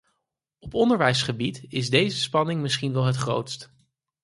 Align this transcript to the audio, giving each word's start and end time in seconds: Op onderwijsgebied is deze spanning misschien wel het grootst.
Op 0.59 0.73
onderwijsgebied 0.73 1.65
is 1.67 1.89
deze 1.89 2.17
spanning 2.17 2.61
misschien 2.61 2.93
wel 2.93 3.03
het 3.05 3.15
grootst. 3.15 3.71